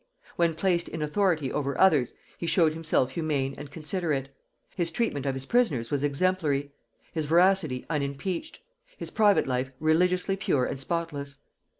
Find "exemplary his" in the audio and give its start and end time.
6.03-7.25